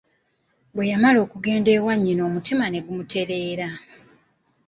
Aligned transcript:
Bwe 0.75 0.89
yamala 0.91 1.19
okugenda 1.25 1.69
ewa 1.77 1.93
nnyina 1.95 2.21
omutima 2.29 2.65
ne 2.69 2.79
gumuterera. 2.85 3.67